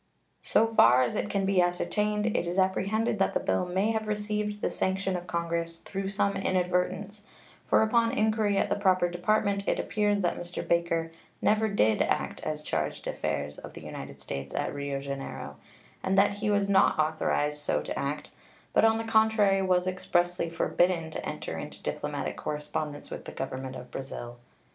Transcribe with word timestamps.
So 0.41 0.65
far 0.65 1.03
as 1.03 1.15
it 1.15 1.29
can 1.29 1.45
be 1.45 1.61
ascertained 1.61 2.25
it 2.35 2.47
is 2.47 2.57
apprehended 2.57 3.19
that 3.19 3.33
the 3.35 3.39
bill 3.39 3.67
may 3.67 3.91
have 3.91 4.07
received 4.07 4.59
the 4.61 4.69
sanction 4.71 5.15
of 5.15 5.27
Congress 5.27 5.77
through 5.77 6.09
some 6.09 6.35
inadvertence, 6.35 7.21
for 7.67 7.83
upon 7.83 8.11
inquiry 8.11 8.57
at 8.57 8.67
the 8.69 8.75
proper 8.75 9.09
Department 9.09 9.67
it 9.67 9.79
appears 9.79 10.21
that 10.21 10.39
Mr. 10.39 10.67
Baker 10.67 11.11
never 11.39 11.67
did 11.67 12.01
act 12.01 12.41
as 12.41 12.65
chargé 12.65 13.03
d'affaires 13.03 13.59
of 13.59 13.73
the 13.73 13.85
United 13.85 14.19
States 14.19 14.55
at 14.55 14.73
Rio 14.73 15.01
Janeiro, 15.01 15.57
and 16.03 16.17
that 16.17 16.31
he 16.39 16.49
was 16.49 16.67
not 16.67 16.97
authorized 16.97 17.59
so 17.61 17.83
to 17.83 17.99
act, 17.99 18.31
but, 18.73 18.83
on 18.83 18.97
the 18.97 19.03
contrary, 19.03 19.61
was 19.61 19.85
expressly 19.85 20.49
forbidden 20.49 21.11
to 21.11 21.23
enter 21.23 21.59
into 21.59 21.79
diplomatic 21.83 22.35
correspondence 22.37 23.11
with 23.11 23.25
the 23.25 23.31
Government 23.31 23.75
of 23.75 23.91
Brazil. 23.91 24.37